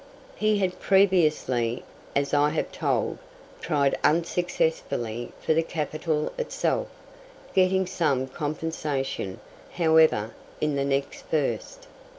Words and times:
He 0.35 0.57
had 0.57 0.79
previously, 0.79 1.83
as 2.15 2.33
I 2.33 2.49
have 2.49 2.71
told, 2.71 3.19
tried 3.59 3.95
unsuccessfully 4.03 5.31
for 5.41 5.53
the 5.53 5.61
capital 5.61 6.31
itself, 6.39 6.87
getting 7.53 7.85
some 7.85 8.25
compensation, 8.25 9.39
however, 9.73 10.33
in 10.59 10.73
the 10.73 10.85
"next 10.85 11.27
first." 11.27 11.85